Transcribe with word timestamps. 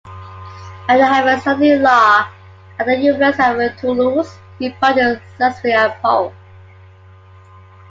After 0.89 1.05
having 1.05 1.39
studied 1.41 1.75
law 1.81 2.27
at 2.79 2.87
the 2.87 2.97
University 2.97 3.65
of 3.65 3.77
Toulouse 3.77 4.35
he 4.57 4.71
practised 4.71 5.21
successfully 5.29 5.73
at 5.73 6.01
Pau. 6.01 6.33